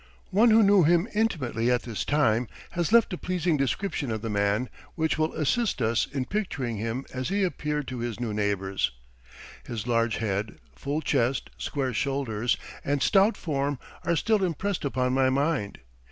[0.31, 4.31] One who knew him intimately at this time has left a pleasing description of the
[4.31, 8.93] man, which will assist us in picturing him as he appeared to his new neighbors:
[9.67, 15.29] "His large head, full chest, square shoulders, and stout form are still impressed upon my
[15.29, 15.77] mind.